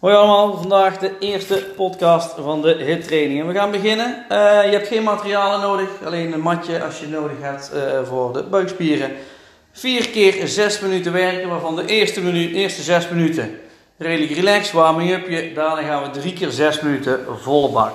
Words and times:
Hoi 0.00 0.14
allemaal, 0.14 0.56
vandaag 0.56 0.98
de 0.98 1.18
eerste 1.18 1.66
podcast 1.76 2.34
van 2.40 2.62
de 2.62 2.74
HIT 2.74 3.06
training. 3.06 3.46
We 3.46 3.54
gaan 3.54 3.70
beginnen. 3.70 4.24
Eh, 4.28 4.38
je 4.64 4.70
hebt 4.70 4.88
geen 4.88 5.02
materialen 5.02 5.60
nodig, 5.60 5.88
alleen 6.04 6.32
een 6.32 6.40
matje 6.40 6.82
als 6.84 7.00
je 7.00 7.06
nodig 7.06 7.36
hebt 7.40 7.72
uh, 7.74 8.08
voor 8.08 8.32
de 8.32 8.42
buikspieren. 8.42 9.10
Vier 9.72 10.08
keer 10.08 10.48
zes 10.48 10.80
minuten 10.80 11.12
werken, 11.12 11.48
waarvan 11.48 11.76
de 11.76 11.86
eerste, 11.86 12.20
minuut, 12.20 12.54
eerste 12.54 12.82
zes 12.82 13.08
minuten 13.08 13.60
redelijk 13.96 14.32
relaxed, 14.32 14.72
warming 14.72 15.12
upje. 15.12 15.52
Daarna 15.52 15.82
gaan 15.82 16.02
we 16.02 16.20
drie 16.20 16.32
keer 16.32 16.50
zes 16.50 16.80
minuten 16.80 17.20
volle 17.40 17.68
bak. 17.68 17.94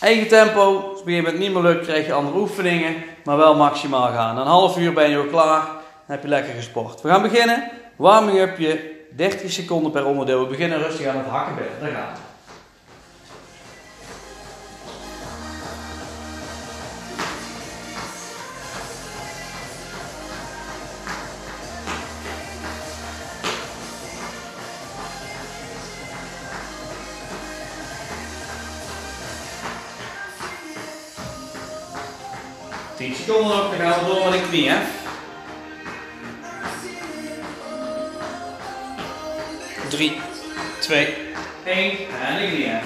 Eigen 0.00 0.28
tempo, 0.28 0.90
als 0.90 1.02
het 1.04 1.22
met 1.22 1.38
niet 1.38 1.52
meer 1.52 1.62
lukt, 1.62 1.86
krijg 1.86 2.06
je 2.06 2.12
andere 2.12 2.38
oefeningen, 2.38 2.94
maar 3.24 3.36
wel 3.36 3.54
maximaal 3.54 4.08
gaan. 4.08 4.38
Een 4.38 4.46
half 4.46 4.78
uur 4.78 4.92
ben 4.92 5.10
je 5.10 5.18
ook 5.18 5.30
klaar, 5.30 5.64
dan 5.66 6.06
heb 6.06 6.22
je 6.22 6.28
lekker 6.28 6.54
gesport. 6.54 7.00
We 7.00 7.08
gaan 7.08 7.22
beginnen, 7.22 7.70
warming 7.96 8.38
upje, 8.38 8.98
30 9.16 9.52
seconden 9.52 9.92
per 9.92 10.06
onderdeel. 10.06 10.42
We 10.42 10.48
beginnen 10.48 10.78
rustig 10.78 11.06
aan 11.06 11.16
het 11.16 11.26
hakkenbed. 11.26 11.80
Daar 11.80 11.90
gaan 11.90 12.12
we. 12.12 12.28
Seconden 33.14 33.56
nog, 33.56 33.70
dan 33.70 33.78
gaan 33.78 34.06
door 34.06 34.30
met 34.30 34.50
de 34.50 34.56
hè. 34.56 34.99
3, 39.90 40.20
2, 40.80 41.16
1 41.64 41.98
en 42.28 42.50
knieën. 42.50 42.78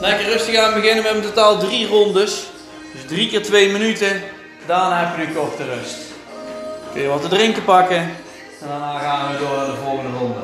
Lekker 0.00 0.26
rustig 0.26 0.56
aan 0.56 0.74
beginnen. 0.74 1.02
We 1.02 1.08
hebben 1.08 1.24
in 1.24 1.34
totaal 1.34 1.58
drie 1.58 1.86
rondes. 1.86 2.46
Dus 2.92 3.04
drie 3.06 3.28
keer 3.28 3.42
twee 3.42 3.72
minuten. 3.72 4.22
Daarna 4.66 5.06
heb 5.06 5.16
je 5.16 5.26
een 5.26 5.34
korte 5.34 5.64
rust. 5.64 5.96
Kun 6.92 7.02
je 7.02 7.08
wat 7.08 7.22
te 7.22 7.28
drinken 7.28 7.64
pakken. 7.64 7.96
En 7.96 8.68
daarna 8.68 8.98
gaan 8.98 9.32
we 9.32 9.38
door 9.38 9.56
naar 9.56 9.66
de 9.66 9.76
volgende 9.84 10.18
ronde. 10.18 10.40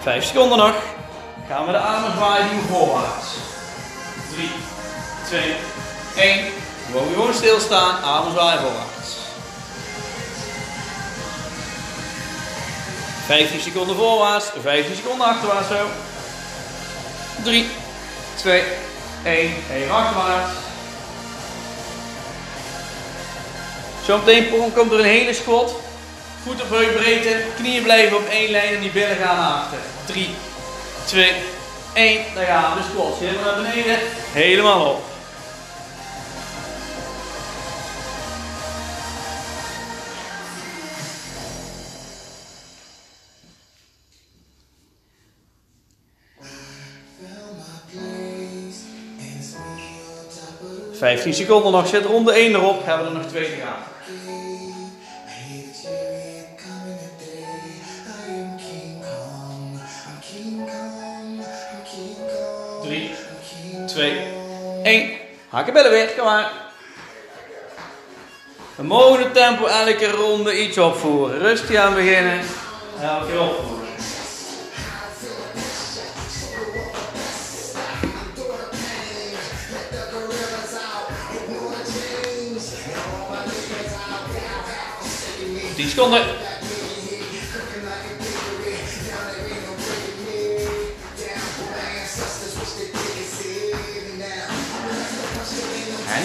Vijf 0.00 0.24
seconden 0.24 0.58
nog. 0.58 0.95
Gaan 1.48 1.66
we 1.66 1.72
de 1.72 1.78
armen 1.78 2.12
zwaaien 2.12 2.48
doen 2.50 2.62
voorwaarts. 2.68 3.26
3, 4.34 4.50
2, 5.26 5.54
1. 6.16 6.44
We 6.44 6.92
mogen 6.92 7.12
gewoon 7.12 7.34
stilstaan, 7.34 8.02
armen 8.02 8.32
zwaaien 8.32 8.60
voorwaarts. 8.60 9.16
15 13.26 13.60
seconden 13.60 13.96
voorwaarts, 13.96 14.46
15 14.62 14.96
seconden 14.96 15.26
achterwaarts 15.26 15.68
zo. 15.68 15.86
3, 17.42 17.66
2, 18.34 18.62
1. 19.24 19.54
Even 19.72 19.94
achterwaarts. 19.94 20.52
Zometeen 24.04 24.72
komt 24.74 24.92
er 24.92 24.98
een 24.98 25.04
hele 25.04 25.34
squat. 25.34 25.72
Voet 26.42 26.62
op 26.62 26.70
heupbreedte, 26.70 27.42
knieën 27.56 27.82
blijven 27.82 28.16
op 28.16 28.28
één 28.28 28.50
lijn 28.50 28.74
en 28.74 28.80
die 28.80 28.90
billen 28.90 29.16
gaan 29.16 29.36
naar 29.36 29.52
achter. 29.52 29.78
3, 30.04 30.34
2, 31.06 31.32
1. 31.94 32.24
Daar 32.34 32.44
gaan 32.44 32.76
we. 32.76 32.82
De. 32.82 33.26
Helemaal 33.26 33.54
naar 33.54 33.62
beneden. 33.62 33.98
Helemaal 34.32 34.90
op. 34.90 35.02
Vijftien 50.92 51.34
seconden 51.34 51.72
nog. 51.72 51.86
Zet 51.86 52.04
ronde 52.04 52.32
1 52.32 52.54
erop. 52.54 52.84
Hebben 52.84 53.06
we 53.06 53.12
er 53.12 53.18
nog 53.18 53.30
twee 53.30 53.44
te 53.44 53.56
gaan. 53.56 54.55
2, 63.96 64.12
1. 64.82 65.10
Hakkenbellen 65.48 65.90
weer, 65.90 66.08
kom 66.16 66.24
maar. 66.24 66.52
We 68.74 68.82
mogen 68.82 69.22
het 69.22 69.34
tempo 69.34 69.66
elke 69.66 70.10
ronde 70.10 70.62
iets 70.62 70.78
opvoeren. 70.78 71.38
Rustig 71.38 71.76
aan 71.76 71.94
beginnen. 71.94 72.40
Elke 73.02 73.26
keer 73.26 73.40
opvoeren. 73.40 73.86
Tien 85.74 85.88
seconden. 85.88 86.24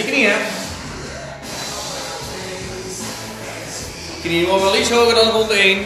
Knieën. 0.06 0.40
Knieën 4.22 4.48
mogen 4.48 4.62
wel 4.62 4.76
iets 4.76 4.90
hoger 4.90 5.16
dan 5.16 5.30
rond 5.30 5.50
1. 5.50 5.86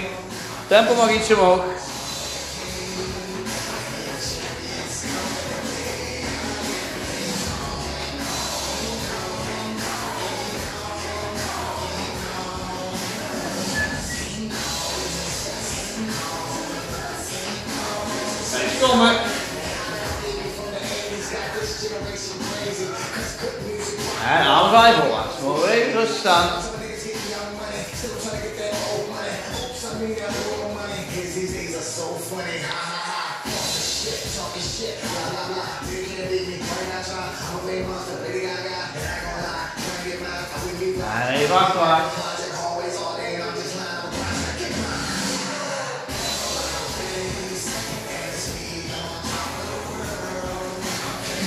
Tempo 0.68 0.94
mag 0.94 1.12
iets 1.12 1.32
omhoog. 1.32 1.75
En 41.16 41.34
even 41.34 41.58
achterwaarts. 41.58 42.14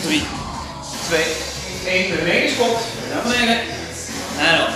Drie, 0.02 0.26
twee, 1.06 1.24
1 1.86 2.16
bewegingskop. 2.16 2.78
Naar 3.12 3.22
beneden. 3.22 3.58
En 4.38 4.62
op. 4.62 4.68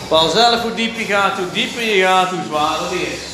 Bepaal 0.00 0.28
zelf 0.28 0.62
hoe 0.62 0.74
diep 0.74 0.96
je 0.96 1.04
gaat, 1.04 1.36
hoe 1.36 1.50
dieper 1.52 1.82
je 1.82 2.02
gaat, 2.02 2.28
hoe 2.28 2.44
zwaarder 2.46 2.88
die 2.88 3.06
is. 3.06 3.33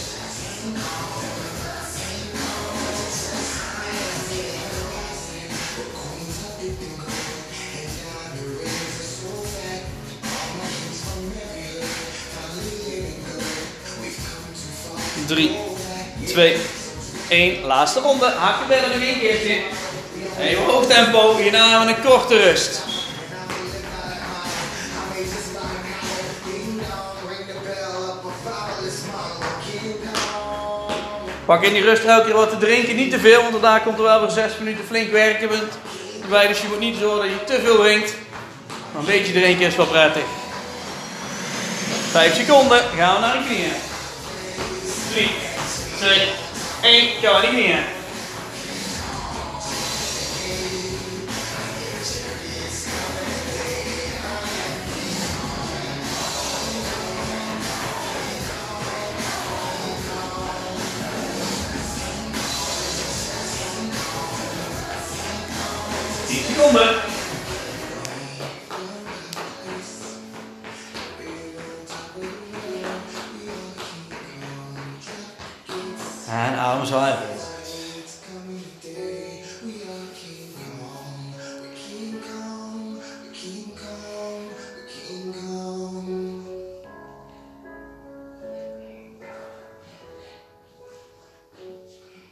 Drie, 15.31 15.57
twee, 16.27 16.57
1. 17.29 17.65
Laatste 17.65 18.01
ronde. 18.01 18.27
Hakken 18.27 18.91
nog 18.93 19.03
één 19.03 19.19
keertje. 19.19 19.61
Even 20.41 20.65
hoog 20.65 20.87
tempo. 20.87 21.37
Hierna 21.37 21.69
hebben 21.69 21.87
we 21.89 21.95
een 21.95 22.11
korte 22.11 22.37
rust. 22.37 22.83
Pak 31.45 31.63
in 31.63 31.73
die 31.73 31.83
rust 31.83 32.05
elke 32.05 32.25
keer 32.25 32.35
wat 32.35 32.51
te 32.51 32.59
drinken. 32.59 32.97
Niet 32.97 33.11
te 33.11 33.19
veel, 33.19 33.41
want 33.41 33.53
daarna 33.53 33.79
komt 33.79 33.99
er 33.99 34.05
wel 34.05 34.21
weer 34.21 34.31
6 34.31 34.53
minuten 34.59 34.85
flink 34.87 35.11
werken. 35.11 35.49
Dus 35.49 36.61
je 36.61 36.69
moet 36.69 36.79
niet 36.79 36.97
zorgen 37.01 37.29
dat 37.29 37.39
je 37.39 37.45
te 37.45 37.61
veel 37.65 37.79
drinkt. 37.79 38.15
Maar 38.93 39.01
een 39.01 39.07
beetje 39.07 39.33
drinken 39.33 39.67
is 39.67 39.77
wel 39.77 39.87
prettig. 39.87 40.25
5 42.11 42.35
seconden. 42.35 42.81
Gaan 42.97 43.15
we 43.15 43.21
naar 43.21 43.39
de 43.39 43.45
knieën. 43.45 43.90
3, 45.11 45.29
2, 47.21 47.43
1. 47.43 47.79
Kom 47.81 48.00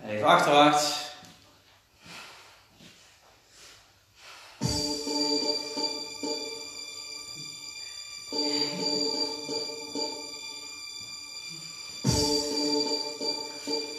Even 0.08 0.26
achterwaarts. 0.26 1.06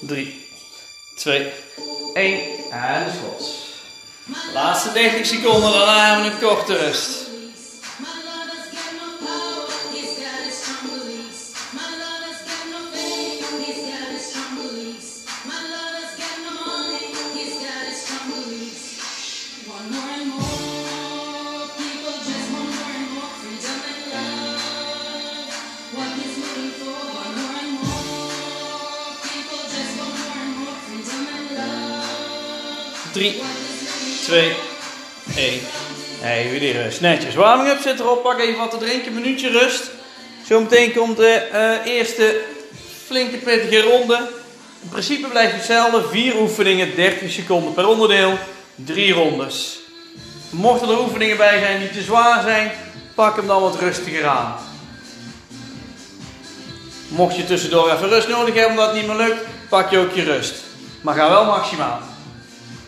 Drie, 0.01 0.47
twee, 1.15 1.51
één. 2.13 2.41
En 2.71 3.11
schot. 3.11 3.57
Laatste 4.53 4.91
30 4.91 5.25
seconden, 5.25 5.71
daarna 5.71 6.05
hebben 6.05 6.25
we 6.25 6.31
een 6.31 6.55
korte 6.55 6.75
rust. 6.77 7.28
Netjes. 36.97 37.35
Warming 37.35 37.69
up 37.69 37.81
zit 37.81 37.99
erop. 37.99 38.23
Pak 38.23 38.39
even 38.39 38.59
wat 38.59 38.71
te 38.71 38.77
drinken. 38.77 39.13
Minuutje 39.13 39.49
rust. 39.49 39.89
Zometeen 40.47 40.93
komt 40.93 41.17
de 41.17 41.33
eh, 41.33 41.93
eerste 41.93 42.41
flinke 43.05 43.37
pittige 43.37 43.81
ronde. 43.81 44.29
In 44.81 44.89
principe 44.89 45.27
blijft 45.27 45.51
het 45.51 45.61
hetzelfde. 45.61 46.07
4 46.09 46.39
oefeningen, 46.39 46.95
30 46.95 47.31
seconden 47.31 47.73
per 47.73 47.87
onderdeel. 47.87 48.37
3 48.75 49.13
rondes. 49.13 49.79
Mochten 50.49 50.89
er 50.89 50.99
oefeningen 50.99 51.37
bij 51.37 51.59
zijn 51.59 51.79
die 51.79 51.89
te 51.89 52.01
zwaar 52.01 52.41
zijn, 52.41 52.71
pak 53.15 53.35
hem 53.35 53.47
dan 53.47 53.61
wat 53.61 53.79
rustiger 53.79 54.27
aan. 54.27 54.55
Mocht 57.07 57.35
je 57.35 57.45
tussendoor 57.45 57.91
even 57.91 58.09
rust 58.09 58.27
nodig 58.27 58.53
hebben 58.53 58.71
omdat 58.71 58.85
het 58.85 58.95
niet 58.95 59.07
meer 59.07 59.27
lukt, 59.27 59.45
pak 59.69 59.91
je 59.91 59.97
ook 59.97 60.13
je 60.13 60.23
rust. 60.23 60.53
Maar 61.01 61.15
ga 61.15 61.29
wel 61.29 61.45
maximaal. 61.45 61.99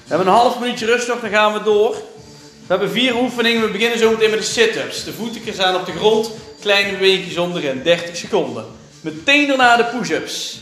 We 0.03 0.07
hebben 0.07 0.27
een 0.27 0.39
half 0.39 0.59
minuutje 0.59 0.85
rust 0.85 1.07
nog, 1.07 1.19
dan 1.19 1.29
gaan 1.29 1.53
we 1.53 1.63
door. 1.63 1.95
We 2.71 2.77
hebben 2.77 2.95
vier 2.95 3.15
oefeningen. 3.15 3.61
We 3.61 3.67
beginnen 3.67 3.99
zo 3.99 4.11
meteen 4.11 4.29
met 4.29 4.39
de 4.39 4.45
sit-ups. 4.45 5.03
De 5.03 5.13
voeten 5.13 5.53
staan 5.53 5.75
op 5.75 5.85
de 5.85 5.91
grond, 5.91 6.31
kleine 6.61 6.91
bewegingjes 6.91 7.37
onderin, 7.37 7.81
30 7.83 8.17
seconden. 8.17 8.65
Meteen 9.01 9.47
daarna 9.47 9.77
de 9.77 9.83
push-ups. 9.83 10.59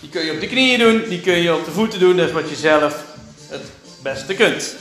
Die 0.00 0.10
kun 0.10 0.24
je 0.24 0.32
op 0.32 0.40
de 0.40 0.46
knieën 0.46 0.78
doen, 0.78 1.04
die 1.08 1.20
kun 1.20 1.36
je 1.42 1.54
op 1.54 1.64
de 1.64 1.70
voeten 1.70 1.98
doen. 1.98 2.16
Dat 2.16 2.26
is 2.26 2.32
wat 2.32 2.48
je 2.48 2.56
zelf 2.56 3.04
het 3.48 3.60
beste 4.02 4.34
kunt. 4.34 4.74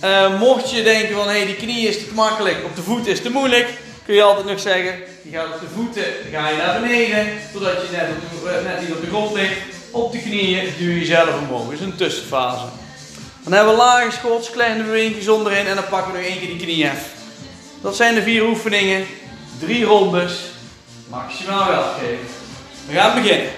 Eh, 0.00 0.38
mocht 0.38 0.70
je 0.70 0.82
denken 0.82 1.14
van, 1.14 1.28
hé, 1.28 1.36
hey, 1.36 1.46
die 1.46 1.54
knie 1.54 1.88
is 1.88 1.98
te 1.98 2.14
makkelijk, 2.14 2.64
op 2.64 2.76
de 2.76 2.82
voeten 2.82 3.12
is 3.12 3.20
te 3.20 3.30
moeilijk, 3.30 3.68
kun 4.04 4.14
je 4.14 4.22
altijd 4.22 4.46
nog 4.46 4.60
zeggen, 4.60 4.94
je 5.22 5.30
gaat 5.30 5.54
op 5.54 5.60
de 5.60 5.74
voeten, 5.74 6.04
ga 6.32 6.48
je 6.48 6.56
naar 6.56 6.80
beneden, 6.80 7.26
totdat 7.52 7.72
je 7.72 7.96
net, 7.96 8.08
op 8.34 8.44
de, 8.44 8.60
net 8.64 8.80
niet 8.80 8.92
op 8.92 9.00
de 9.00 9.06
grond 9.06 9.34
ligt. 9.34 9.58
Op 9.90 10.12
de 10.12 10.18
knieën 10.18 10.72
duw 10.78 10.90
je 10.90 11.04
zelf 11.04 11.40
omhoog. 11.40 11.64
Dat 11.64 11.72
is 11.72 11.80
een 11.80 11.96
tussenfase. 11.96 12.64
Dan 13.42 13.52
hebben 13.52 13.72
we 13.72 13.78
lage 13.78 14.10
schots, 14.10 14.50
kleine 14.50 14.82
bewegingjes 14.82 15.28
onderin 15.28 15.66
en 15.66 15.74
dan 15.74 15.88
pakken 15.88 16.12
we 16.12 16.18
nog 16.18 16.26
één 16.26 16.38
keer 16.38 16.48
die 16.48 16.56
knie 16.56 16.88
af. 16.88 16.98
Dat 17.80 17.96
zijn 17.96 18.14
de 18.14 18.22
vier 18.22 18.44
oefeningen. 18.44 19.06
Drie 19.58 19.84
rondes. 19.84 20.32
Maximaal 21.08 21.68
wel 21.68 21.92
geven. 22.00 22.26
We 22.86 22.94
gaan 22.94 23.22
beginnen. 23.22 23.52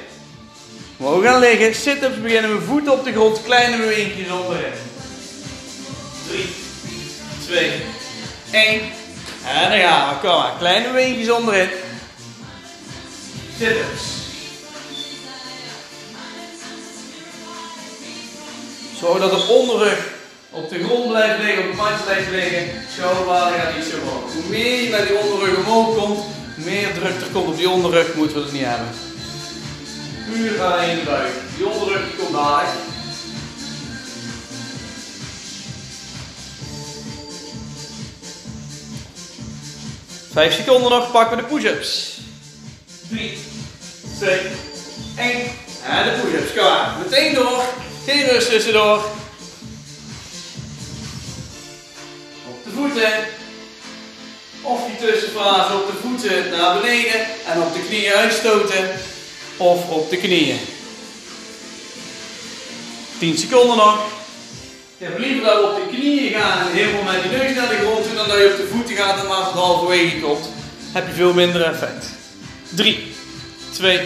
We 0.96 1.20
gaan 1.22 1.40
liggen. 1.40 1.74
Sit-ups 1.74 2.20
beginnen 2.20 2.58
we 2.58 2.64
voeten 2.64 2.92
op 2.92 3.04
de 3.04 3.12
grond, 3.12 3.42
kleine 3.42 3.76
bewegingjes 3.76 4.30
onderin. 4.30 4.72
3, 6.28 6.48
2, 7.46 7.70
1. 8.50 8.80
En 9.46 9.70
dan 9.70 9.78
gaan 9.78 10.08
we. 10.08 10.20
Kom 10.20 10.38
maar. 10.38 10.52
Kleine 10.58 10.86
bewegingjes 10.86 11.30
onderin. 11.30 11.68
Sit-ups. 13.58 14.21
Zorg 19.02 19.20
dat 19.20 19.30
de 19.30 19.46
onderrug 19.48 19.98
op 20.50 20.68
de 20.68 20.84
grond 20.84 21.08
blijft 21.08 21.42
liggen, 21.42 21.62
op 21.62 21.68
het 21.68 21.76
matje 21.76 22.04
blijft 22.04 22.30
liggen. 22.30 22.68
Schouderbladen 22.94 23.60
gaat 23.60 23.84
zo 23.84 24.00
omhoog. 24.00 24.32
Hoe 24.32 24.42
meer 24.48 24.82
je 24.82 24.90
met 24.90 25.06
die 25.08 25.18
onderrug 25.18 25.56
omhoog 25.56 25.96
komt, 25.96 26.20
meer 26.54 26.92
druk 26.94 27.20
er 27.20 27.32
komt 27.32 27.48
op 27.48 27.56
die 27.56 27.70
onderrug, 27.70 28.14
moeten 28.14 28.36
we 28.36 28.42
het 28.42 28.52
niet 28.52 28.64
hebben. 28.64 28.88
Puur 30.32 30.62
alleen 30.62 30.98
de 30.98 31.04
buik. 31.04 31.32
Die 31.56 31.66
onderrug 31.66 32.02
komt 32.18 32.32
dadelijk. 32.32 32.70
Vijf 40.32 40.54
seconden 40.54 40.90
nog, 40.90 41.10
pakken 41.10 41.36
we 41.36 41.42
de 41.42 41.48
push-ups. 41.48 42.20
3, 43.08 43.38
2, 44.18 44.40
1. 45.16 45.40
En 45.86 46.04
de 46.04 46.20
push-ups, 46.22 46.52
kom 46.54 46.64
maar. 46.64 46.96
Meteen 47.04 47.34
door. 47.34 47.64
Geen 48.06 48.28
rust 48.28 48.50
tussendoor. 48.50 48.96
Op 52.48 52.64
de 52.64 52.70
voeten. 52.74 53.12
Of 54.62 54.80
die 54.86 55.08
tussenfase 55.08 55.74
op 55.74 55.86
de 55.86 56.08
voeten 56.08 56.50
naar 56.50 56.80
beneden 56.80 57.20
en 57.46 57.62
op 57.62 57.72
de 57.72 57.84
knieën 57.88 58.12
uitstoten. 58.12 58.90
Of 59.56 59.88
op 59.88 60.10
de 60.10 60.16
knieën. 60.16 60.58
10 63.18 63.38
seconden 63.38 63.76
nog. 63.76 64.06
Ik 64.98 65.06
heb 65.06 65.18
liever 65.18 65.44
dat 65.44 65.58
we 65.58 65.66
op 65.66 65.76
de 65.76 65.96
knieën 65.96 66.32
gaan 66.32 66.68
en 66.68 66.72
helemaal 66.72 67.12
met 67.12 67.22
die 67.22 67.30
neus 67.30 67.54
naar 67.54 67.68
de 67.68 67.76
grond 67.76 68.04
doen 68.04 68.14
dan 68.14 68.28
dat 68.28 68.38
je 68.38 68.50
op 68.50 68.56
de 68.56 68.68
voeten 68.72 68.96
gaat 68.96 69.20
en 69.20 69.26
maar 69.26 69.44
het 69.44 69.52
halverwege 69.52 70.20
komt. 70.20 70.48
Heb 70.92 71.06
je 71.06 71.12
veel 71.12 71.32
minder 71.32 71.62
effect. 71.62 72.06
3, 72.68 73.14
2, 73.72 74.00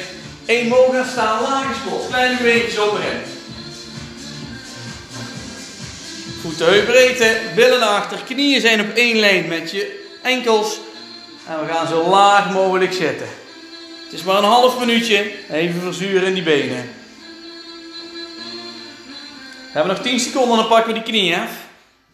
1. 0.46 0.68
Mogen 0.68 0.94
gaan 0.94 1.10
staan, 1.10 1.42
lage 1.42 1.74
spot, 1.74 2.06
kleine 2.08 2.36
bewegingjes 2.36 2.78
onderin. 2.78 3.34
Voeten 6.46 6.66
heupbreedte, 6.66 7.40
billen 7.54 7.82
achter, 7.82 8.18
knieën 8.24 8.60
zijn 8.60 8.80
op 8.80 8.94
één 8.94 9.16
lijn 9.16 9.48
met 9.48 9.70
je 9.70 10.04
enkels. 10.22 10.78
En 11.48 11.60
we 11.60 11.72
gaan 11.72 11.86
zo 11.86 12.08
laag 12.08 12.52
mogelijk 12.52 12.92
zitten. 12.92 13.26
Het 14.04 14.12
is 14.12 14.22
maar 14.22 14.36
een 14.36 14.44
half 14.44 14.78
minuutje, 14.78 15.32
even 15.50 15.80
verzuren 15.80 16.26
in 16.26 16.34
die 16.34 16.42
benen. 16.42 16.90
We 19.56 19.72
hebben 19.72 19.94
nog 19.94 20.02
10 20.02 20.20
seconden, 20.20 20.56
dan 20.56 20.68
pakken 20.68 20.92
we 20.94 21.00
die 21.00 21.12
knieën. 21.12 21.42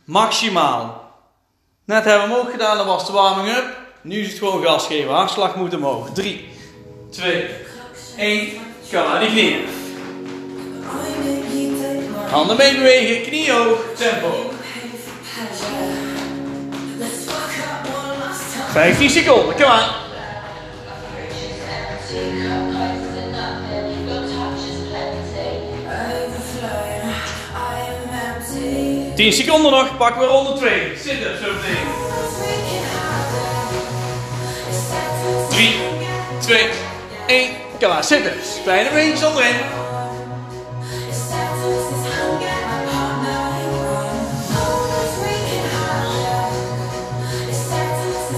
Maximaal. 0.05 1.15
Net 1.85 2.05
hebben 2.05 2.29
we 2.29 2.35
hem 2.35 2.45
ook 2.45 2.51
gedaan, 2.51 2.77
dat 2.77 2.87
was 2.87 3.07
de 3.07 3.13
warming 3.13 3.57
up. 3.57 3.77
Nu 4.01 4.21
is 4.21 4.29
het 4.29 4.39
gewoon 4.39 4.65
gas 4.65 4.87
geven, 4.87 5.13
hartslag 5.13 5.57
moet 5.57 5.75
omhoog. 5.75 6.11
3, 6.13 6.49
2, 7.11 7.45
1. 8.17 8.49
Kom 8.91 9.03
naar 9.03 9.21
die 9.21 9.29
knieën. 9.29 9.65
Handen 12.33 12.57
mee 12.57 12.75
bewegen, 12.75 13.23
knieën 13.23 13.55
hoog, 13.55 13.79
tempo. 13.97 14.51
15 18.73 19.11
seconden, 19.11 19.55
kom 19.55 19.65
aan. 19.65 19.91
Tien 29.15 29.33
seconden 29.33 29.71
nog, 29.71 29.97
pakken 29.97 30.21
we 30.21 30.27
ronde 30.27 30.53
2. 30.53 30.97
Zitten, 30.97 31.39
zo 31.39 31.53
meteen. 31.53 31.87
3, 35.49 35.75
2, 36.39 36.67
1. 37.27 37.51
Kom 37.81 37.89
maar, 37.89 38.05
zitten. 38.05 38.33
Kleine 38.65 38.91
beentjes 38.91 39.25
onderin. 39.25 39.82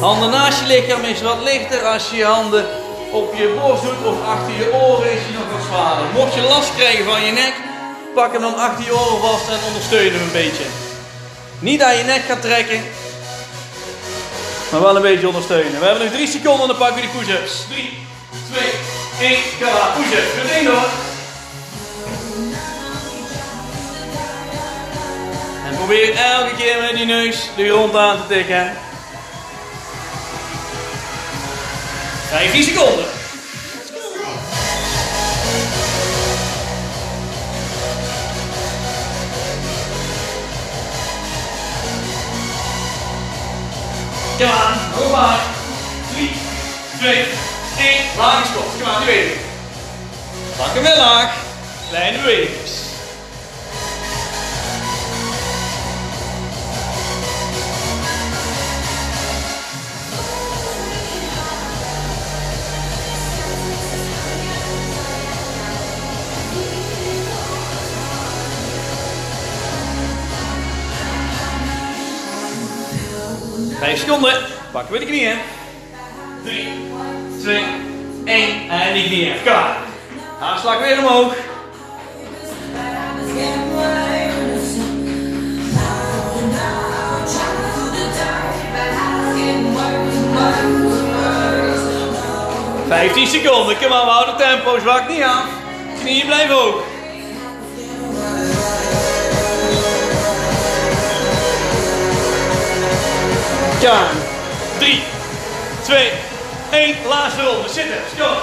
Handen 0.04 0.30
naast 0.30 0.61
je 0.61 0.66
lichaam 0.66 1.04
is 1.04 1.23
wat 1.23 1.42
lichter. 1.42 1.84
Als 1.87 2.11
je 2.11 2.16
je 2.16 2.25
handen 2.25 2.66
op 3.11 3.34
je 3.34 3.56
borst 3.61 3.82
doet 3.82 4.04
of 4.04 4.26
achter 4.26 4.54
je 4.54 4.73
oren 4.73 5.12
is 5.12 5.18
hij 5.25 5.34
nog 5.38 5.52
wat 5.52 5.66
zwaarder. 5.66 6.06
Mocht 6.14 6.34
je 6.34 6.40
last 6.40 6.75
krijgen 6.76 7.04
van 7.04 7.25
je 7.25 7.32
nek, 7.32 7.54
pak 8.14 8.32
hem 8.32 8.40
dan 8.40 8.56
achter 8.56 8.84
je 8.84 8.92
oren 8.92 9.20
vast 9.20 9.49
en 9.49 9.66
ondersteun 9.66 10.12
hem 10.12 10.23
een 10.23 10.32
beetje. 10.32 10.64
Niet 11.58 11.82
aan 11.82 11.96
je 11.96 12.02
nek 12.02 12.23
gaan 12.28 12.40
trekken, 12.40 12.82
maar 14.70 14.80
wel 14.80 14.96
een 14.96 15.02
beetje 15.02 15.26
ondersteunen. 15.26 15.80
We 15.80 15.87
hebben 15.87 16.04
nog 16.04 16.14
3 16.14 16.26
seconden 16.26 16.61
en 16.61 16.68
dan 16.68 16.76
pakken 16.76 16.96
we 16.96 17.00
die 17.00 17.11
push-ups. 17.11 17.64
3, 17.68 17.99
2, 19.18 19.30
1, 19.30 19.38
klaar. 19.58 19.88
Push-ups. 19.96 20.32
Meteen 20.42 20.64
door. 20.64 20.88
En 25.66 25.76
probeer 25.76 26.16
elke 26.16 26.54
keer 26.56 26.80
met 26.80 26.96
die 26.96 27.06
neus 27.06 27.50
de 27.56 27.68
grond 27.68 27.96
aan 27.96 28.16
te 28.16 28.34
tikken. 28.34 28.92
15 32.31 32.62
seconden. 32.62 33.04
Kom 44.38 44.47
aan, 44.47 44.78
kom 44.97 45.11
maar. 45.11 45.40
3, 46.14 46.31
2, 46.99 47.14
1. 47.16 47.26
Laag 48.16 48.43
is 48.43 48.50
Kom 48.52 48.88
aan, 48.88 49.00
nu 49.00 49.07
weer. 49.07 49.31
Pak 50.57 50.75
hem 50.75 50.83
wel 50.83 50.97
laag. 50.97 51.33
Kleine 51.88 52.19
bewegingen. 52.19 52.93
5 73.84 73.98
seconden. 73.98 74.32
Pakken 74.72 74.92
we 74.92 74.98
de 74.98 75.06
knieën. 75.06 75.36
3, 76.42 76.68
2, 77.40 77.64
1. 78.24 78.70
En 78.70 78.94
die 78.94 79.04
knieën. 79.04 79.34
Klaar. 79.42 79.76
Aanslag 80.40 80.78
weer 80.78 80.98
omhoog. 80.98 81.34
Vijftien 92.88 93.26
seconden, 93.26 93.78
kom 93.78 93.88
maar, 93.88 94.04
we 94.04 94.10
houden 94.10 94.36
tempo, 94.36 94.78
zwak 94.78 95.08
niet 95.08 95.22
aan. 95.22 95.44
Knieën 96.00 96.26
blijven 96.26 96.64
ook. 96.64 96.93
Ja. 103.84 104.08
3, 104.78 105.02
2, 105.82 106.12
1. 106.70 106.96
Laatste 107.06 107.42
ronde. 107.42 107.68
Zitten. 107.68 107.96
Stop. 108.14 108.42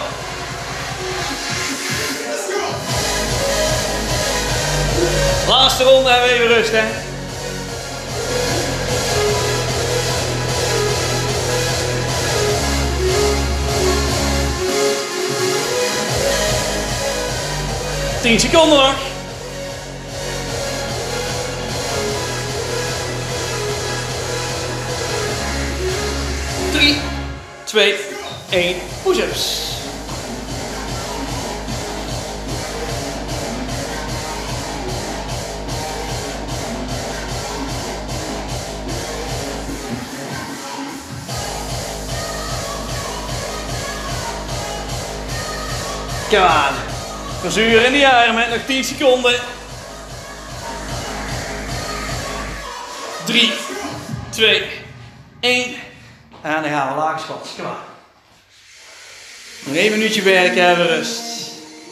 Laatste 5.48 5.84
ronde 5.84 6.10
en 6.10 6.24
even 6.24 6.48
rust, 6.48 6.72
hè. 6.72 6.84
Tien 18.22 18.40
seconden 18.40 18.78
nog. 18.78 19.01
2, 27.72 27.96
1, 28.50 28.76
push-ups. 29.04 29.70
Kom 46.30 46.40
aan. 46.40 46.74
Verzuren 47.42 47.86
in 47.86 47.92
die 47.92 48.08
armen. 48.08 48.50
Nog 48.50 48.60
10 48.66 48.84
seconden. 48.84 49.36
3, 53.26 53.52
2, 54.30 54.81
en 56.42 56.62
dan 56.62 56.72
gaan 56.72 56.90
we 56.90 56.96
laag 56.96 57.20
squats. 57.20 57.50
Kom 57.56 57.66
aan. 57.66 57.76
Nog 59.64 59.76
één 59.76 59.92
minuutje 59.92 60.22
werken, 60.22 60.66
hebben 60.66 60.88
rust. 60.88 61.22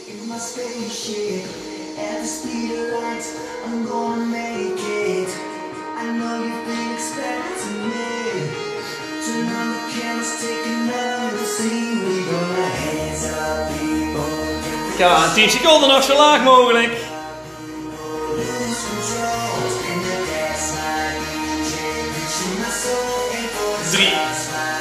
In 0.05 0.27
my 0.27 0.39
spaceship, 0.39 1.45
at 1.97 2.21
the 2.21 2.27
speed 2.27 2.71
of 2.71 2.89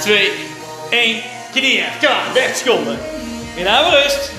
2, 0.08 0.32
1. 0.90 1.22
Knieën. 1.52 1.84
Kom 2.00 2.08
aan, 2.08 2.32
30 2.32 2.56
seconden. 2.56 2.98
En 3.56 3.64
dan 3.64 3.74
hebben 3.74 3.92
we 3.92 4.02
rust. 4.02 4.30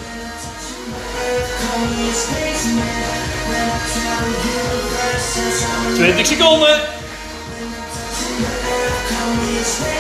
20 5.96 6.26
seconden. 6.26 6.82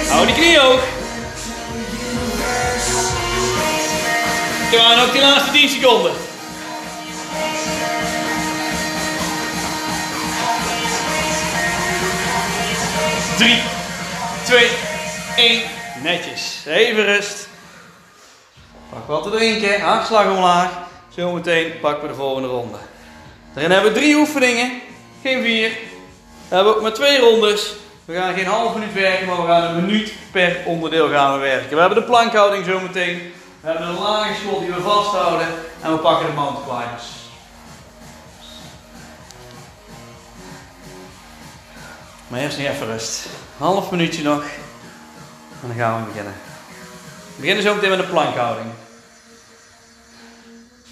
Hou 0.07 0.25
die 0.25 0.35
knie 0.35 0.59
hoog. 0.59 0.81
Kom 4.71 4.79
aan, 4.79 4.99
ook 4.99 5.11
die 5.11 5.21
laatste 5.21 5.51
10 5.51 5.69
seconden. 5.69 6.11
Drie, 13.37 13.61
twee, 14.43 14.69
één. 15.39 15.61
Netjes. 16.03 16.63
Even 16.65 17.05
rust. 17.05 17.47
Pak 18.89 19.07
wat 19.07 19.23
te 19.23 19.29
drinken. 19.29 19.81
Hartslag 19.81 20.25
omlaag. 20.25 20.69
Zometeen 21.09 21.79
pakken 21.79 22.01
we 22.01 22.07
de 22.07 22.13
volgende 22.13 22.47
ronde. 22.47 22.77
Daarin 23.53 23.71
hebben 23.71 23.93
we 23.93 23.99
drie 23.99 24.15
oefeningen. 24.15 24.81
Geen 25.21 25.41
vier. 25.41 25.69
We 26.47 26.55
hebben 26.55 26.75
ook 26.75 26.81
maar 26.81 26.93
twee 26.93 27.19
rondes. 27.19 27.73
We 28.05 28.15
gaan 28.15 28.33
geen 28.33 28.45
half 28.45 28.73
minuut 28.73 28.93
werken, 28.93 29.27
maar 29.27 29.41
we 29.41 29.47
gaan 29.47 29.63
een 29.63 29.85
minuut 29.85 30.13
per 30.31 30.57
onderdeel 30.65 31.09
gaan 31.09 31.33
we 31.33 31.39
werken. 31.39 31.69
We 31.69 31.79
hebben 31.79 31.99
de 31.99 32.03
plankhouding 32.03 32.65
zometeen. 32.65 33.33
We 33.61 33.67
hebben 33.67 33.87
een 33.87 33.99
lage 33.99 34.33
schot 34.33 34.59
die 34.59 34.71
we 34.71 34.81
vasthouden. 34.81 35.47
En 35.81 35.91
we 35.91 35.97
pakken 35.97 36.25
de 36.25 36.33
mountain 36.33 36.67
climbers. 36.67 37.07
Maar 42.27 42.39
eerst 42.39 42.57
nog 42.57 42.67
even 42.67 42.87
rust. 42.87 43.25
Half 43.57 43.91
minuutje 43.91 44.23
nog. 44.23 44.43
En 45.61 45.67
dan 45.67 45.77
gaan 45.77 45.99
we 45.99 46.07
beginnen. 46.07 46.33
We 47.35 47.39
beginnen 47.39 47.63
zo 47.63 47.75
meteen 47.75 47.89
met 47.89 47.99
de 47.99 48.05
plankhouding. 48.05 48.67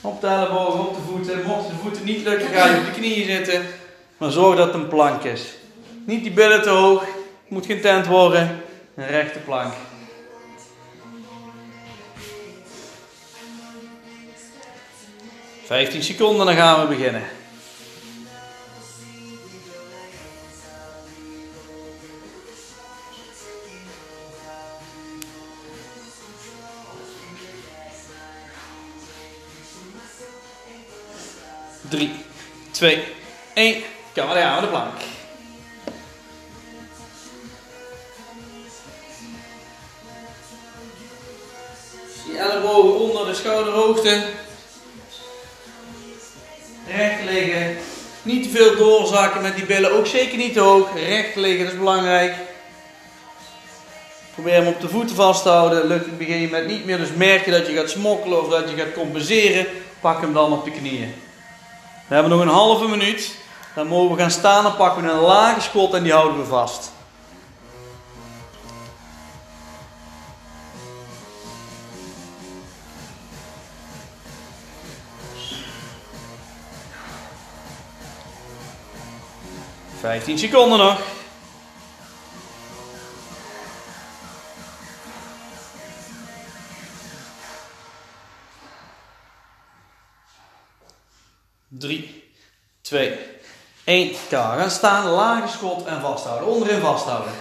Op 0.01 0.21
de 0.21 0.27
ellebogen, 0.27 0.79
op 0.79 0.95
de 0.95 1.01
voeten. 1.01 1.45
Mocht 1.45 1.69
de 1.69 1.75
voeten 1.81 2.03
niet 2.03 2.23
lukken, 2.23 2.47
ga 2.47 2.65
je 2.65 2.77
op 2.77 2.85
de 2.85 2.91
knieën 2.91 3.25
zitten. 3.25 3.65
Maar 4.17 4.31
zorg 4.31 4.57
dat 4.57 4.65
het 4.65 4.75
een 4.75 4.87
plank 4.87 5.23
is. 5.23 5.41
Niet 6.05 6.23
die 6.23 6.33
billen 6.33 6.61
te 6.61 6.69
hoog. 6.69 7.03
Moet 7.47 7.65
geen 7.65 7.81
tent 7.81 8.05
worden. 8.05 8.61
Een 8.95 9.07
rechte 9.07 9.39
plank. 9.39 9.73
Vijftien 15.65 16.03
seconden, 16.03 16.45
dan 16.45 16.55
gaan 16.55 16.81
we 16.81 16.95
beginnen. 16.95 17.23
3, 31.89 32.11
2, 32.71 33.03
1. 33.53 33.83
Kom 34.13 34.29
aan 34.29 34.61
de 34.61 34.67
plank. 34.67 34.93
Die 42.25 42.37
ellebogen 42.37 42.99
onder 42.99 43.25
de 43.25 43.33
schouderhoogte. 43.33 44.23
Recht 46.87 47.23
liggen. 47.23 47.77
Niet 48.21 48.43
te 48.43 48.49
veel 48.49 48.75
doorzakken 48.75 49.41
met 49.41 49.55
die 49.55 49.65
billen, 49.65 49.91
ook 49.91 50.07
zeker 50.07 50.37
niet 50.37 50.53
te 50.53 50.59
hoog. 50.59 50.89
Recht 50.93 51.35
liggen, 51.35 51.63
dat 51.63 51.73
is 51.73 51.79
belangrijk. 51.79 52.35
Probeer 54.33 54.53
hem 54.53 54.67
op 54.67 54.81
de 54.81 54.89
voeten 54.89 55.15
vast 55.15 55.43
te 55.43 55.49
houden. 55.49 55.87
Lukt 55.87 56.05
het 56.05 56.17
begin 56.17 56.41
je 56.41 56.47
met 56.47 56.67
niet 56.67 56.85
meer, 56.85 56.97
dus 56.97 57.13
merk 57.15 57.45
je 57.45 57.51
dat 57.51 57.67
je 57.67 57.73
gaat 57.73 57.89
smokkelen 57.89 58.43
of 58.43 58.49
dat 58.49 58.69
je 58.69 58.75
gaat 58.75 58.93
compenseren. 58.93 59.65
Pak 59.99 60.21
hem 60.21 60.33
dan 60.33 60.53
op 60.53 60.65
de 60.65 60.71
knieën. 60.71 61.25
We 62.07 62.13
hebben 62.13 62.31
nog 62.31 62.41
een 62.41 62.47
halve 62.47 62.87
minuut. 62.87 63.35
Dan 63.75 63.87
mogen 63.87 64.15
we 64.15 64.21
gaan 64.21 64.31
staan 64.31 64.65
en 64.65 64.75
pakken 64.75 65.03
we 65.03 65.09
een 65.09 65.19
lage 65.19 65.61
schot 65.61 65.93
en 65.93 66.03
die 66.03 66.13
houden 66.13 66.37
we 66.37 66.45
vast. 66.45 66.91
Vijftien 79.99 80.37
seconden 80.37 80.77
nog. 80.77 80.99
Drie, 91.79 92.23
twee, 92.81 93.19
één. 93.83 94.11
Klaar. 94.29 94.59
Gaan 94.59 94.71
staan, 94.71 95.05
lage 95.05 95.47
schot 95.47 95.85
en 95.85 96.01
vasthouden. 96.01 96.47
Onderin 96.47 96.79
vasthouden. 96.79 97.33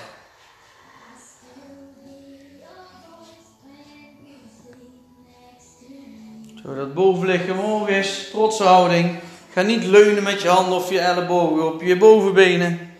Zodat 6.62 6.94
bovenlichaam 6.94 7.58
omhoog 7.58 7.88
is. 7.88 8.28
Trotse 8.30 8.62
houding. 8.62 9.18
Ga 9.52 9.62
niet 9.62 9.84
leunen 9.84 10.22
met 10.22 10.42
je 10.42 10.48
handen 10.48 10.74
of 10.74 10.90
je 10.90 11.00
ellebogen 11.00 11.72
op 11.72 11.82
je 11.82 11.96
bovenbenen. 11.96 12.94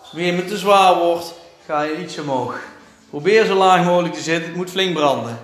Als 0.00 0.12
weer 0.12 0.34
met 0.34 0.48
te 0.48 0.56
zwaar 0.56 0.98
wordt, 0.98 1.34
ga 1.66 1.82
je 1.82 2.02
iets 2.02 2.18
omhoog. 2.18 2.60
Probeer 3.10 3.44
zo 3.44 3.54
laag 3.54 3.84
mogelijk 3.84 4.14
te 4.14 4.22
zitten. 4.22 4.46
Het 4.48 4.56
moet 4.56 4.70
flink 4.70 4.94
branden. 4.94 5.38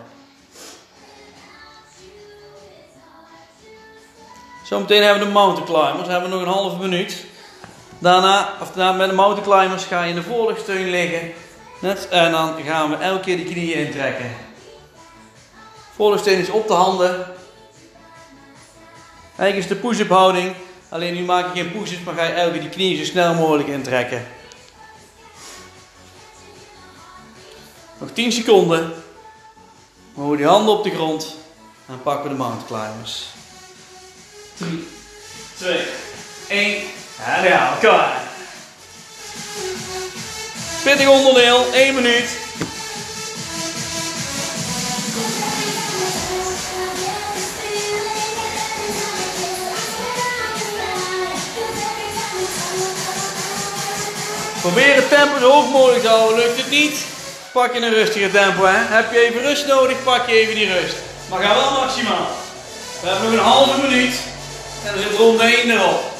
Zometeen 4.72 5.02
hebben 5.02 5.18
we 5.18 5.26
de 5.26 5.32
mountain 5.32 5.66
climbers. 5.66 6.08
Dan 6.08 6.10
hebben 6.10 6.30
we 6.30 6.36
nog 6.36 6.44
een 6.44 6.52
halve 6.52 6.76
minuut. 6.76 7.24
Daarna, 7.98 8.52
of 8.60 8.70
daarna 8.70 8.92
met 8.92 9.08
de 9.08 9.14
mountain 9.14 9.42
climbers 9.42 9.84
ga 9.84 10.02
je 10.02 10.08
in 10.08 10.14
de 10.14 10.22
voorligsteun 10.22 10.90
liggen. 10.90 11.32
Net, 11.80 12.08
en 12.08 12.30
dan 12.30 12.62
gaan 12.62 12.90
we 12.90 12.96
elke 12.96 13.20
keer 13.20 13.36
de 13.36 13.44
knieën 13.44 13.86
intrekken. 13.86 14.30
Voorligsteun 15.94 16.38
is 16.38 16.50
op 16.50 16.66
de 16.68 16.72
handen. 16.72 17.26
Eigenlijk 19.36 19.56
is 19.56 19.66
de 19.66 19.88
push-up 19.88 20.08
houding. 20.08 20.54
Alleen 20.88 21.14
nu 21.14 21.22
maak 21.22 21.54
je 21.54 21.62
geen 21.62 21.72
push-ups, 21.72 22.02
maar 22.04 22.14
ga 22.14 22.24
je 22.24 22.32
elke 22.32 22.52
keer 22.52 22.60
die 22.60 22.70
knieën 22.70 22.96
zo 22.96 23.04
snel 23.04 23.34
mogelijk 23.34 23.68
intrekken. 23.68 24.26
Nog 27.98 28.10
10 28.10 28.32
seconden. 28.32 28.92
We 30.14 30.36
die 30.36 30.46
handen 30.46 30.74
op 30.74 30.84
de 30.84 30.90
grond. 30.90 31.36
En 31.88 32.02
pakken 32.02 32.22
we 32.22 32.28
de 32.28 32.42
mountain 32.42 32.66
climbers. 32.66 33.40
3, 34.56 34.88
2, 35.58 35.80
1. 36.48 36.82
En 37.24 37.44
ja, 37.44 37.76
klaar. 37.80 38.20
Pittig 40.82 41.08
onderdeel, 41.08 41.72
1 41.72 41.94
minuut. 41.94 42.40
Probeer 54.60 54.94
het 54.94 55.08
tempo 55.08 55.38
zo 55.38 55.50
hoog 55.50 55.68
mogelijk 55.68 56.02
te 56.02 56.08
houden. 56.08 56.38
Lukt 56.38 56.56
het 56.56 56.70
niet? 56.70 57.04
Pak 57.52 57.74
je 57.74 57.80
een 57.80 57.94
rustiger 57.94 58.30
tempo. 58.30 58.64
Hè? 58.64 58.94
Heb 58.94 59.12
je 59.12 59.18
even 59.18 59.42
rust 59.42 59.66
nodig? 59.66 60.02
Pak 60.02 60.28
je 60.28 60.32
even 60.32 60.54
die 60.54 60.72
rust. 60.72 60.96
Maar 61.28 61.42
ga 61.42 61.54
wel 61.54 61.70
maximaal. 61.70 62.28
We 63.00 63.08
hebben 63.08 63.30
nog 63.30 63.38
een 63.38 63.46
halve 63.46 63.80
minuut. 63.80 64.14
En 64.84 64.94
er 64.94 65.02
zit 65.02 65.18
ronde 65.18 65.42
1 65.42 65.70
erop. 65.70 66.10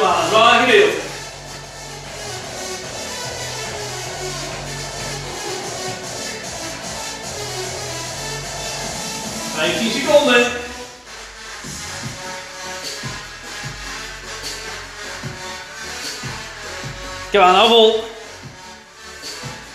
Kom 0.00 0.08
aan, 0.08 0.28
zwaar 0.28 0.60
gedeelte. 0.60 0.96
Vijftien 9.54 9.92
seconden. 9.92 10.46
Aan, 17.32 17.52
nou 17.52 17.68
vol. 17.68 18.04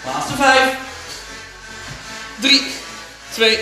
Laatste 0.05 0.35
vijf. 0.35 0.84
3, 2.39 2.61
2, 3.31 3.59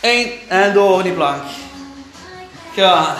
1 0.00 0.30
en 0.48 0.72
door 0.72 1.02
die 1.02 1.12
plank. 1.12 1.42
Ga. 2.74 3.16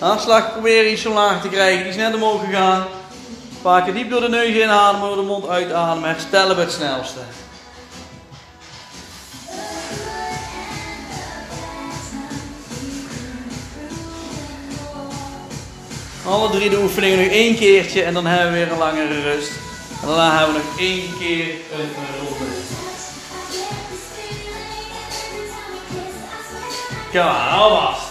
Aanslag 0.00 0.52
proberen 0.52 0.92
iets 0.92 1.02
zo 1.02 1.12
laag 1.12 1.40
te 1.40 1.48
krijgen. 1.48 1.82
Die 1.82 1.88
is 1.88 1.96
net 1.96 2.14
omhoog 2.14 2.44
gegaan. 2.44 2.80
Een 2.80 3.62
paar 3.62 3.82
keer 3.82 3.94
diep 3.94 4.10
door 4.10 4.20
de 4.20 4.28
neus 4.28 4.54
inademen, 4.54 5.08
door 5.08 5.16
de 5.16 5.22
mond 5.22 5.48
uitademen. 5.48 6.08
Herstellen 6.08 6.56
we 6.56 6.62
het 6.62 6.72
snelste. 6.72 7.20
Alle 16.26 16.50
drie 16.50 16.70
de 16.70 16.78
oefeningen 16.78 17.18
nog 17.18 17.32
één 17.32 17.56
keertje 17.56 18.02
en 18.02 18.14
dan 18.14 18.26
hebben 18.26 18.52
we 18.52 18.58
weer 18.58 18.72
een 18.72 18.78
langere 18.78 19.20
rust. 19.20 19.50
En 20.02 20.08
daarna 20.08 20.36
hebben 20.36 20.54
we 20.54 20.62
nog 20.62 20.78
één 20.78 21.18
keer 21.18 21.44
een 21.44 21.90
ronde. 22.18 22.47
Kom 27.12 27.20
hou 27.20 27.70
vast. 27.70 28.02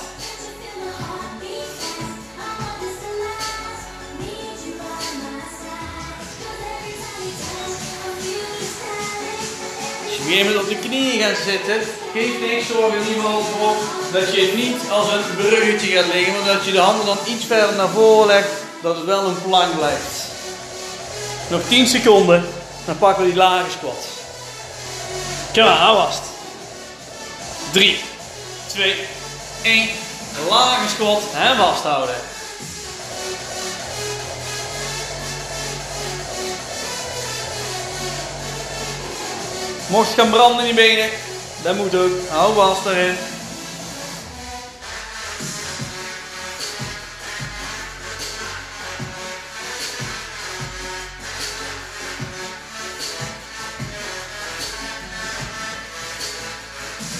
Als 10.06 10.16
je 10.16 10.24
weer 10.26 10.46
met 10.46 10.58
op 10.58 10.70
de 10.70 10.76
knieën 10.76 11.22
gaat 11.22 11.38
zitten, 11.46 11.80
geef 12.14 12.40
niks 12.40 12.68
zorgen 12.68 13.00
in 13.00 13.08
ieder 13.08 13.24
geval 13.24 13.42
voor 13.42 13.76
dat 14.12 14.36
je 14.36 14.54
niet 14.56 14.92
als 14.92 15.08
een 15.12 15.36
bruggetje 15.36 15.88
gaat 15.88 16.14
liggen, 16.14 16.34
maar 16.34 16.54
dat 16.54 16.66
je 16.66 16.72
de 16.72 16.80
handen 16.80 17.06
dan 17.06 17.18
iets 17.26 17.46
verder 17.46 17.76
naar 17.76 17.90
voren 17.90 18.28
legt, 18.28 18.50
dat 18.82 18.96
het 18.96 19.06
wel 19.06 19.26
een 19.26 19.42
plank 19.42 19.76
blijft. 19.76 20.26
Nog 21.50 21.62
10 21.68 21.88
seconden, 21.88 22.46
dan 22.86 22.98
pakken 22.98 23.24
we 23.24 23.30
die 23.30 23.38
lage 23.38 23.72
squat. 23.72 24.08
Kom 25.54 25.64
aan, 25.64 25.78
hou 25.78 25.98
vast. 25.98 26.22
3, 27.72 28.00
2, 28.78 28.96
1. 29.63 29.90
Lage 30.50 30.90
squat 30.90 31.22
en 31.36 31.58
vasthouden. 31.58 32.16
Mocht 39.88 40.08
het 40.08 40.20
gaan 40.20 40.30
branden 40.30 40.60
in 40.60 40.76
die 40.76 40.86
benen, 40.86 41.10
dat 41.62 41.76
moet 41.76 41.96
ook. 41.96 42.12
Hou 42.30 42.54
vast 42.54 42.86
erin. 42.86 43.16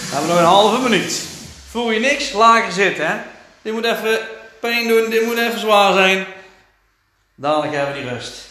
We 0.08 0.14
hebben 0.14 0.30
nog 0.30 0.38
een 0.38 0.44
halve 0.44 0.78
minuut. 0.78 1.27
Voel 1.70 1.90
je 1.90 2.00
niks? 2.00 2.32
Lager 2.32 2.72
zitten, 2.72 3.06
hè? 3.06 3.16
Dit 3.62 3.72
moet 3.72 3.84
even 3.84 4.18
pijn 4.60 4.88
doen, 4.88 5.10
dit 5.10 5.24
moet 5.24 5.38
even 5.38 5.58
zwaar 5.58 5.92
zijn. 5.92 6.26
Dadelijk 7.34 7.74
hebben 7.74 7.94
we 7.94 8.00
die 8.00 8.10
rust. 8.10 8.46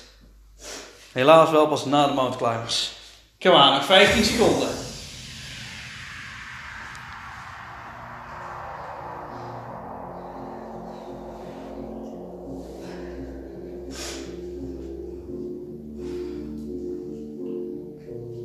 Helaas 1.12 1.49
wel 1.49 1.67
pas 1.67 1.86
na 1.86 2.08
de 2.08 2.13
mountain 2.13 2.38
climbers. 2.38 2.91
Kom 3.39 3.51
nog 3.51 3.86
15 3.86 4.23
seconden. 4.23 4.69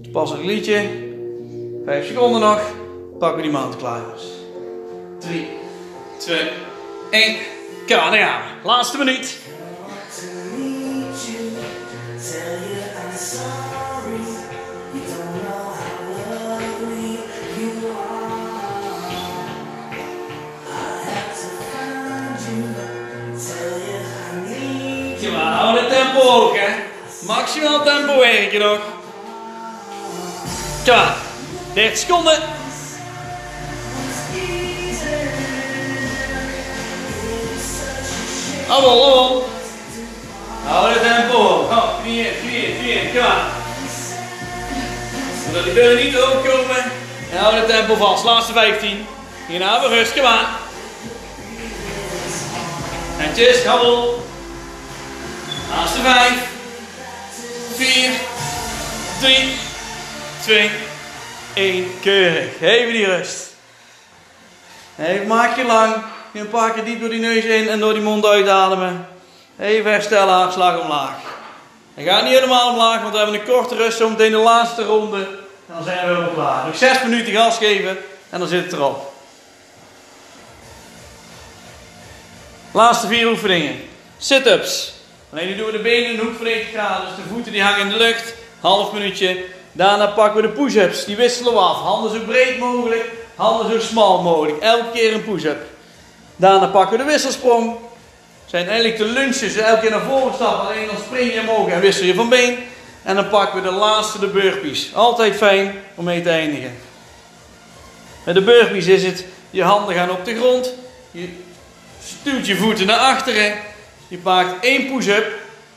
Toepasselijk 0.03 0.47
liedje. 0.47 1.11
5 1.85 2.07
seconden 2.07 2.41
nog. 2.41 2.61
Pakken 3.19 3.37
we 3.37 3.43
die 3.43 3.51
mountain 3.51 3.79
climbers. 3.79 4.32
3, 5.23 5.49
2, 6.19 6.51
1. 7.11 7.37
Kom 7.87 7.97
aan, 7.97 8.11
daar 8.11 8.21
gaan 8.21 8.41
we. 8.41 8.69
Laatste 8.69 8.99
minuut. 8.99 9.39
Hou 25.35 25.81
de 25.81 25.87
tempo 25.87 26.21
ook, 26.21 26.57
hè. 26.57 26.69
Maximaal 27.27 27.83
tempo 27.83 28.19
werken 28.19 28.61
nog. 28.61 28.81
Klaar. 30.85 31.17
30 31.75 31.99
seconden. 31.99 32.62
Allemaal. 38.73 39.45
Hou 40.65 40.93
de 40.93 41.01
tempo. 41.01 41.39
Oh, 41.71 42.01
knieën, 42.03 42.33
knieën, 42.41 42.79
knieën. 42.79 43.13
Kom 43.13 43.23
aan. 43.23 43.47
Zodat 45.47 45.65
die 45.65 45.73
billen 45.73 46.05
niet 46.05 46.15
hoog 46.15 46.43
komen. 46.45 46.83
En 47.33 47.39
hou 47.39 47.61
de 47.61 47.67
tempo 47.67 47.97
vast. 47.97 48.25
Laatste 48.25 48.53
15. 48.53 49.07
Hierna 49.47 49.81
weer 49.81 49.99
rust. 49.99 50.13
Kom 50.13 50.25
aan. 50.25 50.47
Netjes, 53.19 53.63
kabbel. 53.63 54.25
Laatste 55.71 56.01
5. 56.01 56.33
4. 57.77 58.11
3. 59.21 59.57
2. 60.43 60.71
1. 61.55 62.01
Keurig. 62.01 62.61
Even 62.61 62.93
die 62.93 63.07
rust. 63.07 63.51
Even 64.99 65.27
maak 65.27 65.57
je 65.57 65.65
lang. 65.65 66.12
Een 66.33 66.49
paar 66.49 66.73
keer 66.73 66.85
diep 66.85 67.01
door 67.01 67.09
die 67.09 67.21
neus 67.21 67.45
in 67.45 67.69
en 67.69 67.79
door 67.79 67.93
die 67.93 68.03
mond 68.03 68.27
uitademen. 68.27 69.07
Even 69.59 69.91
herstellen, 69.91 70.35
hartslag 70.35 70.81
omlaag. 70.81 71.15
Hij 71.95 72.05
gaat 72.05 72.23
niet 72.23 72.33
helemaal 72.33 72.71
omlaag, 72.71 73.01
want 73.01 73.13
we 73.13 73.19
hebben 73.19 73.41
een 73.41 73.47
korte 73.47 73.77
rust. 73.77 73.99
Zometeen 73.99 74.31
de 74.31 74.37
laatste 74.37 74.85
ronde. 74.85 75.17
En 75.17 75.75
dan 75.75 75.85
zijn 75.85 75.99
we 75.99 76.07
helemaal 76.07 76.35
klaar. 76.35 76.67
Nog 76.67 76.77
6 76.77 77.03
minuten 77.03 77.33
gas 77.33 77.57
geven 77.57 77.99
en 78.31 78.39
dan 78.39 78.49
zit 78.49 78.65
het 78.65 78.73
erop. 78.73 79.13
Laatste 82.73 83.07
vier 83.07 83.29
oefeningen. 83.29 83.81
Sit-ups. 84.19 84.93
Alleen 85.33 85.47
die 85.47 85.57
doen 85.57 85.67
we 85.67 85.73
de 85.73 85.79
benen 85.79 86.13
in 86.13 86.19
hoek 86.19 86.37
van 86.37 86.45
90 86.45 86.73
graden. 86.73 87.07
Dus 87.07 87.25
de 87.25 87.31
voeten 87.33 87.53
die 87.53 87.63
hangen 87.63 87.81
in 87.81 87.89
de 87.89 87.97
lucht. 87.97 88.35
Half 88.61 88.93
minuutje. 88.93 89.45
Daarna 89.73 90.07
pakken 90.07 90.43
we 90.43 90.49
de 90.49 90.55
push-ups. 90.55 91.05
Die 91.05 91.17
wisselen 91.17 91.53
we 91.53 91.59
af. 91.59 91.77
Handen 91.77 92.11
zo 92.11 92.27
breed 92.27 92.59
mogelijk. 92.59 93.11
Handen 93.37 93.71
zo 93.71 93.87
smal 93.87 94.23
mogelijk. 94.23 94.63
Elke 94.63 94.91
keer 94.93 95.15
een 95.15 95.25
push-up. 95.25 95.72
Daarna 96.37 96.67
pakken 96.67 96.99
we 96.99 97.05
de 97.05 97.11
wisselsprong. 97.11 97.77
Zijn 98.47 98.67
eigenlijk 98.67 98.99
de 98.99 99.05
lunches. 99.05 99.57
Elke 99.57 99.81
keer 99.81 99.91
naar 99.91 100.01
voren 100.01 100.35
stappen. 100.35 100.69
Alleen 100.69 100.87
dan 100.87 100.97
spring 101.07 101.33
je 101.33 101.41
omhoog 101.41 101.69
en 101.69 101.81
wissel 101.81 102.07
je 102.07 102.15
van 102.15 102.29
been. 102.29 102.59
En 103.03 103.15
dan 103.15 103.29
pakken 103.29 103.63
we 103.63 103.69
de 103.69 103.75
laatste, 103.75 104.19
de 104.19 104.27
burpees. 104.27 104.91
Altijd 104.95 105.37
fijn 105.37 105.75
om 105.95 106.05
mee 106.05 106.23
te 106.23 106.31
eindigen. 106.31 106.79
Met 108.25 108.35
de 108.35 108.43
burpees 108.43 108.87
is 108.87 109.03
het, 109.03 109.25
je 109.51 109.63
handen 109.63 109.95
gaan 109.95 110.11
op 110.11 110.25
de 110.25 110.37
grond. 110.37 110.75
Je 111.11 111.29
stuwt 112.05 112.47
je 112.47 112.57
voeten 112.57 112.87
naar 112.87 112.99
achteren. 112.99 113.55
Je 114.09 114.19
maakt 114.23 114.65
één 114.65 114.93
push-up. 114.93 115.27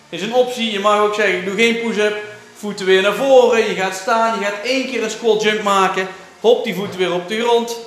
Is 0.10 0.22
een 0.22 0.34
optie. 0.34 0.72
Je 0.72 0.80
mag 0.80 1.00
ook 1.00 1.15
zeggen, 1.15 1.38
ik 1.38 1.46
doe 1.46 1.56
geen 1.56 1.80
push-up. 1.82 2.18
Voeten 2.58 2.86
weer 2.86 3.02
naar 3.02 3.13
voren. 3.13 3.68
Je 3.68 3.76
gaat 3.76 3.96
staan. 3.96 4.39
Je 4.39 4.46
gaat 4.46 4.63
één 4.63 4.89
keer 4.89 5.04
een 5.04 5.10
squat 5.10 5.41
jump 5.41 5.63
maken. 5.63 6.08
Hop 6.39 6.63
die 6.63 6.76
voeten 6.76 7.00
weer 7.00 7.13
op 7.13 7.28
de 7.28 7.41
grond. 7.41 7.78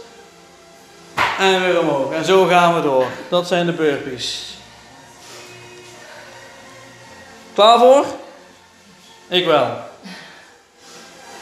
En 1.38 1.62
weer 1.62 1.80
omhoog. 1.80 2.12
En 2.12 2.24
zo 2.24 2.46
gaan 2.46 2.74
we 2.74 2.82
door. 2.82 3.06
Dat 3.28 3.46
zijn 3.46 3.66
de 3.66 3.72
burpees. 3.72 4.44
Klaar 7.54 7.78
voor? 7.78 8.04
Ik 9.28 9.46
wel. 9.46 9.78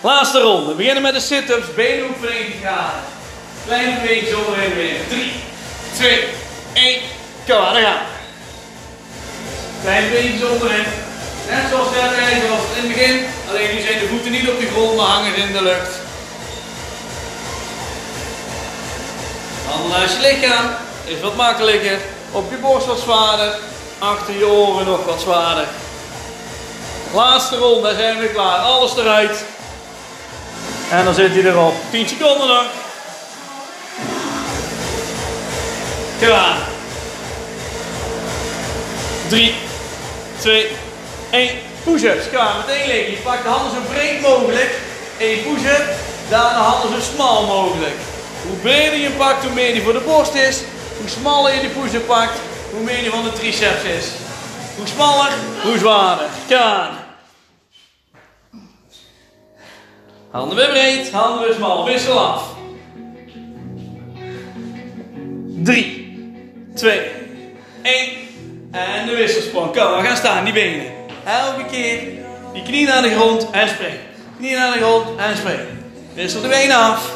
Laatste 0.00 0.40
ronde. 0.40 0.70
We 0.70 0.74
beginnen 0.74 1.02
met 1.02 1.14
de 1.14 1.20
sit-ups. 1.20 1.66
90 1.76 2.60
graden. 2.60 3.00
Kleine 3.66 4.00
beweging 4.00 4.28
zo 4.28 4.52
en 4.52 4.74
weer. 4.74 5.00
3, 5.08 5.32
2, 5.94 6.24
1. 6.72 7.00
Kom 7.46 7.56
aan, 7.56 7.72
daar 7.72 7.82
gaan 7.82 7.94
we. 7.94 8.14
Kleine 9.82 10.10
beentjes 10.10 10.48
onderin. 10.48 10.84
Net 11.48 11.64
zoals 11.70 11.90
net 11.90 12.12
eigenlijk 12.18 12.48
was 12.48 12.76
in 12.76 12.88
het 12.88 12.96
begin. 12.96 13.26
Alleen 13.48 13.74
nu 13.74 13.80
zijn 13.80 13.98
de 13.98 14.06
voeten 14.06 14.30
niet 14.30 14.48
op 14.48 14.60
de 14.60 14.66
grond, 14.66 14.96
maar 14.96 15.06
hangen 15.06 15.36
in 15.36 15.52
de 15.52 15.62
lucht. 15.62 16.05
Handen 19.70 19.98
naast 19.98 20.14
je 20.14 20.20
lichaam. 20.20 20.66
Is 21.04 21.20
wat 21.20 21.36
makkelijker. 21.36 21.98
Op 22.32 22.50
je 22.50 22.56
borst 22.56 22.86
wat 22.86 22.98
zwaarder. 22.98 23.58
Achter 23.98 24.38
je 24.38 24.46
oren 24.46 24.86
nog 24.86 25.04
wat 25.04 25.20
zwaarder. 25.20 25.64
Laatste 27.14 27.56
ronde, 27.56 27.94
zijn 27.94 28.18
we 28.18 28.28
klaar. 28.28 28.58
Alles 28.58 28.96
eruit. 28.96 29.44
En 30.90 31.04
dan 31.04 31.14
zit 31.14 31.32
hij 31.32 31.44
erop. 31.44 31.74
10 31.90 32.08
seconden 32.08 32.48
nog. 32.48 32.64
Klaar. 36.18 36.56
3, 39.28 39.54
2, 40.38 40.76
1. 41.30 41.58
Push-ups. 41.84 42.28
Klaar. 42.30 42.54
Meteen 42.66 42.86
liggen. 42.86 43.10
Je 43.10 43.16
pakt 43.16 43.42
de 43.42 43.48
handen 43.48 43.72
zo 43.72 43.92
breed 43.92 44.20
mogelijk. 44.20 44.70
1 45.18 45.42
push-up. 45.42 45.84
Daarna 46.28 46.58
handen 46.58 46.90
zo 46.90 47.12
smal 47.14 47.46
mogelijk. 47.46 47.94
Hoe 48.48 48.56
breder 48.62 48.98
je 48.98 49.10
pakt, 49.10 49.44
hoe 49.44 49.54
meer 49.54 49.72
die 49.72 49.82
voor 49.82 49.92
de 49.92 50.00
borst 50.00 50.34
is. 50.34 50.62
Hoe 50.98 51.08
smaller 51.08 51.54
je 51.54 51.60
die 51.60 51.68
push-up 51.68 52.06
pakt, 52.06 52.38
hoe 52.70 52.82
meer 52.82 53.00
die 53.00 53.10
van 53.10 53.24
de 53.24 53.32
triceps 53.32 53.84
is. 53.98 54.06
Hoe 54.76 54.86
smaller, 54.86 55.32
hoe 55.62 55.78
zwaarder. 55.78 56.26
Gaan. 56.48 57.04
Handen 60.30 60.56
weer 60.56 60.68
breed, 60.68 61.10
handen 61.10 61.46
weer 61.46 61.54
smal. 61.54 61.84
Wissel 61.84 62.18
af. 62.18 62.42
3, 65.64 66.18
2, 66.74 67.00
1. 67.82 68.10
En 68.70 69.06
de 69.06 69.16
wisselsprong. 69.16 69.72
Kom, 69.72 69.96
we 69.96 70.02
gaan 70.06 70.16
staan, 70.16 70.44
die 70.44 70.52
benen. 70.52 70.86
Elke 71.24 71.64
keer 71.70 72.00
die 72.52 72.62
knie 72.62 72.86
naar 72.86 73.02
de 73.02 73.14
grond 73.14 73.50
en 73.50 73.68
spring. 73.68 73.94
Knie 74.38 74.56
naar 74.56 74.72
de 74.72 74.78
grond 74.78 75.18
en 75.18 75.36
spring. 75.36 75.60
Wissel 76.14 76.40
de 76.40 76.48
benen 76.48 76.76
af. 76.76 77.15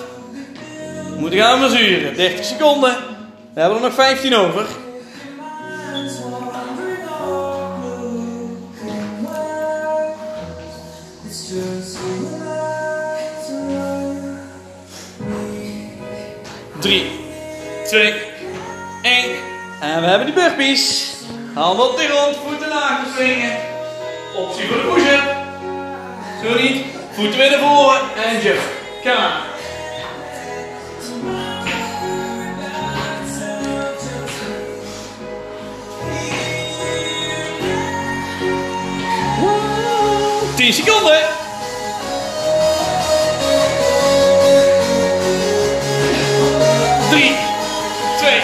Moeten 1.20 1.38
gaan 1.38 1.58
verzuren. 1.58 2.16
30 2.16 2.44
seconden. 2.44 2.96
We 3.54 3.60
hebben 3.60 3.78
er 3.78 3.84
nog 3.84 3.94
15 3.94 4.34
over. 4.34 4.66
Drie, 16.78 17.10
twee, 17.86 18.14
één. 19.02 19.30
En 19.80 20.00
we 20.00 20.06
hebben 20.06 20.26
die 20.26 20.34
burpees. 20.34 21.14
Handen 21.54 21.90
op 21.90 21.96
de 21.96 22.06
grond, 22.06 22.36
voeten 22.46 22.72
achter 22.72 23.12
swingen. 23.16 23.56
Optie 24.36 24.66
voor 24.66 24.76
de 24.76 24.92
push-up. 24.94 26.62
Niet. 26.62 26.84
Voeten 27.12 27.38
weer 27.38 27.50
naar 27.50 27.60
voren 27.60 28.00
en 28.24 28.42
jump. 28.42 28.60
Kom. 29.02 29.49
Tien 40.70 40.84
seconden. 40.84 41.18
Drie, 47.10 47.36
twee, 48.16 48.42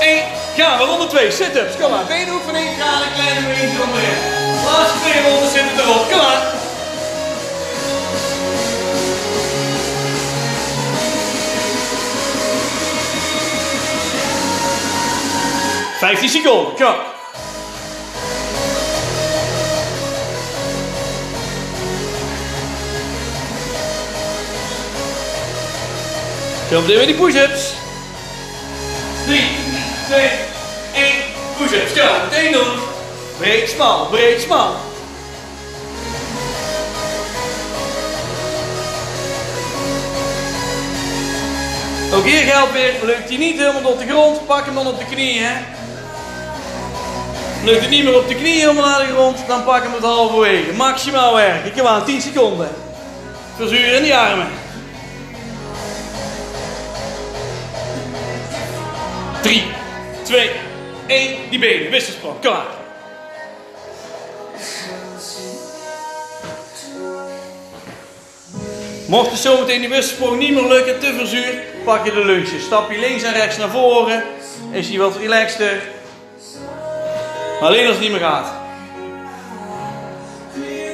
één. 0.00 0.22
Gaan 0.56 0.78
we 0.78 0.84
ronde 0.84 1.06
twee. 1.06 1.30
Sit-ups. 1.30 1.76
Kom 1.80 1.90
maar. 1.90 2.04
Benoefening. 2.04 2.68
Gaan 2.78 3.02
een 3.02 3.12
kleine 3.14 3.40
beweging 3.40 3.80
onderin. 3.84 4.16
Laatste 4.64 4.98
twee 5.02 5.22
rondes 5.22 5.52
zitten 5.52 5.78
erop. 5.78 6.10
Kom 6.10 6.16
maar. 6.16 6.52
Vijftien 15.98 16.28
seconden. 16.28 16.74
Kom. 16.74 17.13
Zo 26.74 26.80
meteen 26.80 26.96
weer 26.96 27.06
die 27.06 27.14
push-ups. 27.14 27.72
3, 29.26 29.40
2, 30.06 30.30
1. 30.94 31.12
Push-ups. 31.58 31.92
Kom, 31.92 32.20
meteen 32.30 32.52
doen. 32.52 32.66
Breed, 33.38 33.68
smal, 33.68 34.06
breed, 34.06 34.40
smal. 34.40 34.74
Ook 42.14 42.24
hier 42.24 42.42
geldt 42.42 42.72
weer, 42.72 42.92
lukt 43.02 43.28
hij 43.28 43.38
niet 43.38 43.58
helemaal 43.58 43.92
op 43.92 43.98
de 43.98 44.06
grond, 44.06 44.46
pak 44.46 44.64
hem 44.64 44.74
dan 44.74 44.86
op 44.86 44.98
de 44.98 45.04
knieën. 45.04 45.50
Lukt 47.64 47.80
het 47.80 47.90
niet 47.90 48.04
meer 48.04 48.16
op 48.18 48.28
de 48.28 48.34
knieën 48.34 48.60
helemaal 48.60 48.88
naar 48.88 49.06
de 49.06 49.12
grond, 49.12 49.38
dan 49.46 49.64
pak 49.64 49.82
hem 49.82 49.92
het 49.92 50.02
halverwege. 50.02 50.72
Maximaal 50.72 51.34
werken. 51.34 51.72
Kom 51.72 51.86
aan, 51.86 52.04
10 52.04 52.20
seconden. 52.20 52.68
Verzuren 53.56 53.96
in 53.96 54.02
die 54.02 54.16
armen. 54.16 54.63
3, 59.44 59.62
2, 60.22 60.50
1. 61.06 61.50
Die 61.50 61.58
benen, 61.58 61.90
wisselspan, 61.90 62.36
klaar. 62.40 62.66
Mocht 69.06 69.30
het 69.30 69.38
zometeen 69.38 69.80
die 69.80 69.88
wisselsprong 69.88 70.38
niet 70.38 70.54
meer 70.54 70.68
lukken, 70.68 71.00
te 71.00 71.14
verzuur, 71.18 71.62
pak 71.84 72.04
je 72.04 72.12
de 72.12 72.24
lunge. 72.24 72.60
Stap 72.60 72.90
je 72.90 72.98
links 72.98 73.22
en 73.22 73.32
rechts 73.32 73.56
naar 73.56 73.68
voren. 73.68 74.22
Is 74.70 74.88
hij 74.88 74.98
wat 74.98 75.16
relaxter. 75.16 75.82
Maar 77.60 77.68
alleen 77.68 77.86
als 77.86 77.94
het 77.94 78.00
niet 78.00 78.10
meer 78.10 78.20
gaat. 78.20 78.52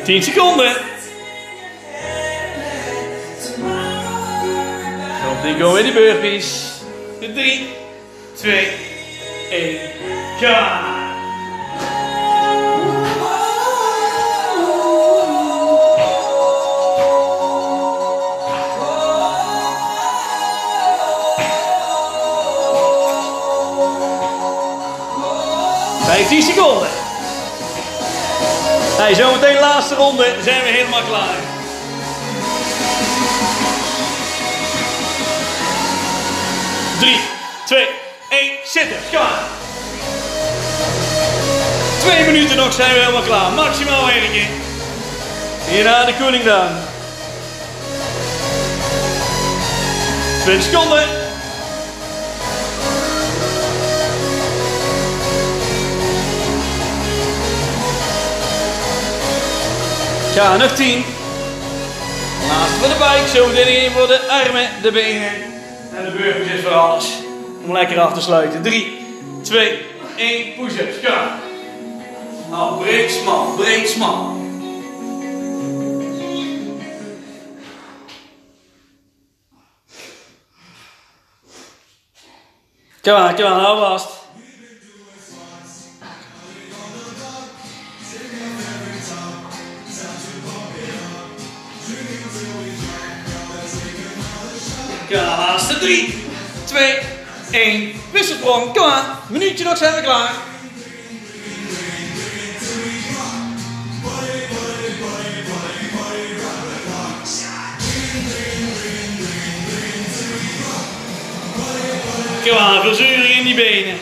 10 0.05 0.23
seconden. 0.23 0.73
Komt 5.27 5.43
die 5.43 5.55
go 5.61 5.75
in 5.75 5.85
die 5.85 5.93
burpees. 5.93 6.65
3, 7.35 7.80
2, 8.41 8.69
1, 9.51 9.79
ga! 10.41 10.81
Vijftien 26.05 26.43
seconden. 26.43 26.89
Hey, 28.97 29.15
zometeen 29.15 29.59
laatste 29.59 29.95
ronde 29.95 30.35
zijn 30.43 30.63
we 30.63 30.69
helemaal 30.69 31.03
klaar. 31.03 31.37
Drie, 36.99 37.21
twee, 37.65 38.00
zitten. 38.71 38.97
Kom. 39.13 39.27
Twee 41.99 42.25
minuten 42.25 42.57
nog 42.57 42.73
zijn 42.73 42.93
we 42.93 42.99
helemaal 42.99 43.23
klaar. 43.23 43.53
Maximaal 43.53 44.07
werken. 44.07 44.47
Hierna 45.69 46.05
de 46.05 46.17
cooling 46.19 46.45
down. 46.45 46.73
20 50.43 50.65
seconden. 50.65 51.09
Ja, 60.35 60.57
nog 60.57 60.73
10. 60.73 61.05
Laatste 62.49 62.79
voor 62.79 62.89
de 62.89 62.95
buik, 62.99 63.29
zo 63.29 63.47
meteen 63.47 63.91
voor 63.91 64.07
de 64.07 64.29
armen, 64.29 64.69
de 64.83 64.91
benen. 64.91 65.33
En 65.97 66.05
de 66.05 66.11
burgers 66.11 66.49
is 66.49 66.63
voor 66.63 66.73
alles. 66.73 67.20
Om 67.71 67.77
lekker 67.77 68.01
af 68.01 68.15
te 68.15 68.21
sluiten. 68.21 68.63
3, 68.63 68.99
2, 69.45 69.79
1, 70.17 70.53
push-ups. 70.59 70.97
Ga. 71.03 71.39
Nou, 72.51 72.83
breed 72.83 73.11
smal, 73.11 73.55
breed 73.57 73.89
smal. 73.89 74.37
Kom 83.03 83.15
aan, 83.15 83.35
kom 83.35 83.45
aan, 83.45 83.61
hou 83.61 83.79
vast. 83.79 84.09
Aan, 95.11 95.39
laatste 95.39 95.79
3, 95.79 96.15
2, 96.65 97.10
1. 97.51 97.93
Wisselsprong, 98.13 98.73
kom 98.73 98.83
aan. 98.83 99.19
Minuutje 99.29 99.65
nog 99.65 99.77
zijn 99.77 99.95
we 99.95 100.01
klaar. 100.01 100.33
Kom 112.45 112.59
aan, 112.59 112.83
verzuring 112.83 113.37
in 113.39 113.45
die 113.45 113.55
benen. 113.55 113.97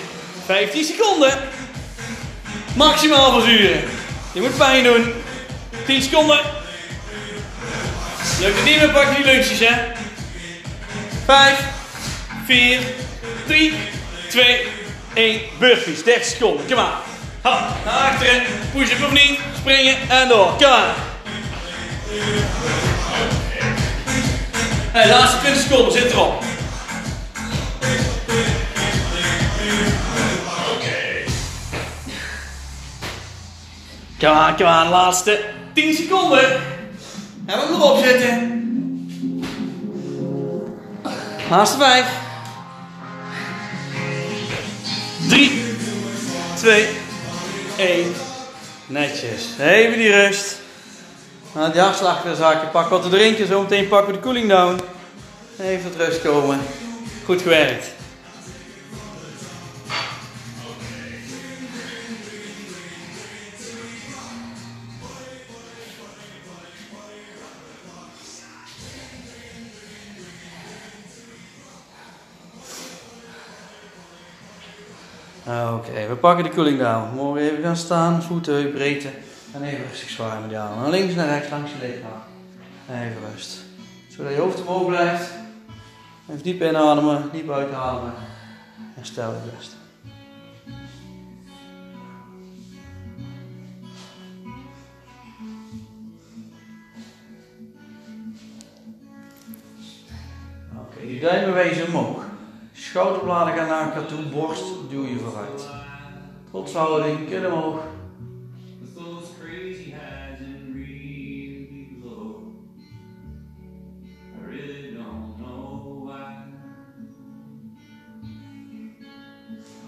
15 0.47 0.85
seconden. 0.85 1.39
Maximaal 2.75 3.41
verzuren. 3.41 3.83
Je 4.33 4.41
moet 4.41 4.57
pijn 4.57 4.85
doen. 4.85 5.13
10 5.87 6.03
seconden. 6.03 6.41
Lukt 8.41 8.57
het 8.57 8.65
niet 8.65 8.77
meer, 8.77 8.91
pak 8.91 9.17
die 9.17 9.25
lunches, 9.25 9.59
hè. 9.59 9.75
5, 11.25 11.59
4, 12.47 12.81
3, 13.49 13.73
2, 14.29 14.67
1. 15.15 15.41
Burpees, 15.59 16.03
30 16.03 16.25
seconden. 16.25 16.67
Kom 16.67 16.79
aan. 16.79 16.93
Hop, 17.43 17.61
naar 17.85 17.95
achteren. 17.95 18.43
Push-up 18.73 19.05
of 19.05 19.13
niet. 19.13 19.39
Springen 19.57 19.97
en 20.09 20.29
door. 20.29 20.55
Kom 20.57 20.67
aan. 20.67 20.95
Hey, 24.93 25.09
laatste 25.09 25.39
20 25.39 25.63
seconden, 25.63 25.93
zit 25.93 26.13
erop. 26.13 26.43
Kom 34.19 34.29
aan, 34.29 34.57
kom 34.57 34.67
aan, 34.67 34.89
laatste 34.89 35.41
10 35.75 35.95
seconden. 35.95 36.51
En 37.47 37.59
we 37.59 37.67
erop 37.71 38.05
zitten. 38.05 38.57
Laatste 41.51 41.79
5. 41.79 42.27
3, 45.29 45.51
2, 46.57 46.87
1. 47.77 48.15
Netjes. 48.87 49.43
Even 49.61 49.99
die 49.99 50.11
rust. 50.11 50.57
Na 51.53 51.69
die 51.69 51.81
hartslag 51.81 52.23
weer 52.23 52.35
zakje. 52.35 52.67
Pak 52.67 52.89
wat 52.89 53.03
te 53.03 53.09
drinken. 53.09 53.47
Zometeen 53.47 53.89
pakken 53.89 54.13
we 54.13 54.13
de 54.13 54.25
cooling 54.25 54.49
down. 54.49 54.81
Even 55.63 55.91
tot 55.91 56.07
rust 56.07 56.23
komen. 56.23 56.61
Goed 57.25 57.43
gewerkt. 57.43 57.98
Oké, 75.49 76.07
we 76.09 76.17
pakken 76.21 76.45
de 76.45 76.51
cooling 76.51 76.79
down. 76.79 77.15
Morgen 77.15 77.43
even 77.43 77.63
gaan 77.63 77.77
staan, 77.77 78.23
voeten, 78.23 78.55
heup, 78.55 78.75
breedte. 78.75 79.09
En 79.53 79.63
even 79.63 79.85
rustig 79.89 80.09
zwaar 80.09 80.41
met 80.41 80.49
die 80.49 80.59
armen. 80.59 80.79
Naar 80.79 80.91
links 80.91 81.15
naar 81.15 81.29
rechts 81.29 81.51
langs 81.51 81.71
je 81.71 81.87
lichaam. 81.87 82.23
Even 82.91 83.31
rust. 83.33 83.59
Zodat 84.09 84.33
je 84.33 84.39
hoofd 84.39 84.61
omhoog 84.61 84.87
blijft. 84.87 85.31
Even 86.31 86.43
diep 86.43 86.63
inademen, 86.63 87.29
diep 87.33 87.51
uitademen. 87.51 88.15
En 88.97 89.05
stel 89.05 89.31
je 89.31 89.39
rust. 89.57 89.77
Oké, 100.79 101.07
je 101.07 101.21
duim 101.21 101.87
omhoog. 101.87 102.18
Schouderbladen 102.89 103.55
gaan 103.55 103.69
naar 103.69 103.85
elkaar 103.85 104.07
toe, 104.07 104.23
borst 104.23 104.65
duw 104.91 105.05
je 105.05 105.19
vooruit. 105.19 105.69
Trotshouding, 106.51 107.29
kin 107.29 107.47
omhoog. 107.47 107.81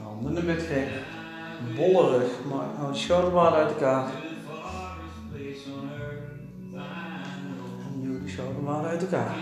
Handen 0.02 0.28
in 0.28 0.34
de 0.34 0.42
midgreep. 0.42 0.88
Bolle 1.76 2.18
rug, 2.18 2.30
maar 2.50 2.66
hou 2.76 2.92
de 2.92 2.98
schouderbladen 2.98 3.58
uit 3.58 3.70
elkaar. 3.70 4.10
En 7.86 8.00
duw 8.00 8.22
de 8.22 8.28
schouderbladen 8.28 8.90
uit 8.90 9.02
elkaar. 9.02 9.34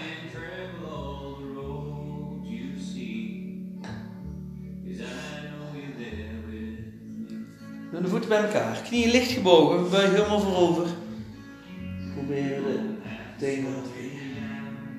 Doe 7.99 8.07
de 8.07 8.13
voeten 8.13 8.29
bij 8.29 8.45
elkaar. 8.45 8.83
Knieën 8.83 9.11
licht 9.11 9.31
gebogen, 9.31 9.83
we 9.83 9.91
buigen 9.91 10.15
helemaal 10.15 10.41
voorover. 10.41 10.87
Proberen 12.15 12.63
de 12.65 12.81
tenen 13.39 13.75
wat. 13.75 13.85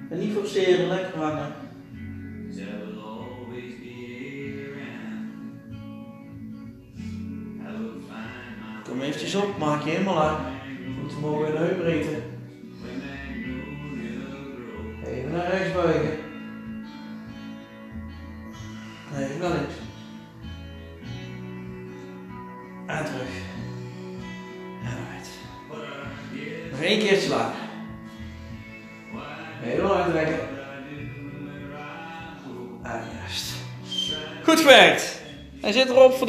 En 0.10 0.20
niet 0.20 0.34
forceren, 0.34 0.88
lekker 0.88 1.20
hangen. 1.20 1.54
Kom 8.84 9.02
eventjes 9.02 9.36
op, 9.36 9.58
maak 9.58 9.84
je 9.84 9.90
helemaal 9.90 10.24
aan. 10.24 10.59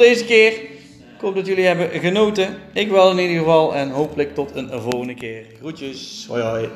Deze 0.01 0.25
keer. 0.25 0.51
Ik 1.15 1.27
hoop 1.27 1.35
dat 1.35 1.45
jullie 1.45 1.65
hebben 1.65 1.99
genoten. 1.99 2.57
Ik 2.73 2.89
wel 2.89 3.11
in 3.11 3.19
ieder 3.19 3.37
geval. 3.37 3.75
En 3.75 3.89
hopelijk 3.89 4.33
tot 4.35 4.55
een 4.55 4.81
volgende 4.81 5.13
keer. 5.13 5.45
Groetjes. 5.59 6.25
Hoi 6.29 6.41
hoi. 6.41 6.69